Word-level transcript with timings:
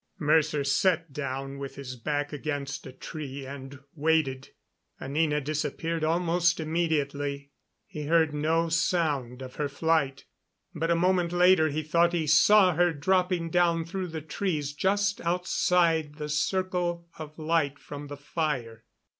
Mercer 0.17 0.63
sat 0.63 1.13
down 1.13 1.59
with 1.59 1.75
his 1.75 1.95
back 1.95 2.33
against 2.33 2.87
a 2.87 2.91
tree 2.91 3.45
and 3.45 3.77
waited. 3.93 4.49
Anina 4.99 5.39
disappeared 5.39 6.03
almost 6.03 6.59
immediately. 6.59 7.51
He 7.85 8.05
heard 8.07 8.33
no 8.33 8.67
sound 8.69 9.43
of 9.43 9.57
her 9.57 9.69
flight, 9.69 10.25
but 10.73 10.89
a 10.89 10.95
moment 10.95 11.31
later 11.31 11.69
he 11.69 11.83
thought 11.83 12.13
he 12.13 12.25
saw 12.25 12.73
her 12.73 12.91
dropping 12.93 13.51
down 13.51 13.85
through 13.85 14.07
the 14.07 14.21
trees 14.21 14.73
just 14.73 15.21
outside 15.21 16.15
the 16.15 16.29
circle 16.29 17.07
of 17.19 17.37
light 17.37 17.77
from 17.77 18.07
the 18.07 18.17
fire. 18.17 18.85